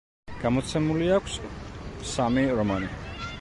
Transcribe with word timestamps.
გამოცემული 0.43 1.11
აქვს 1.17 1.37
სამი 2.15 2.47
რომანი. 2.61 2.91